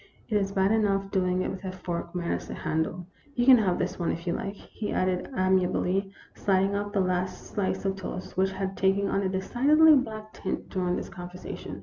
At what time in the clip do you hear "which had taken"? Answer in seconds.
8.35-9.07